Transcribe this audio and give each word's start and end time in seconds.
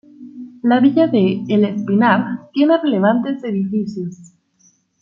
La 0.63 0.79
villa 0.79 1.05
de 1.05 1.43
El 1.47 1.63
Espinar 1.63 2.49
tiene 2.53 2.75
relevantes 2.81 3.43
edificios. 3.43 4.33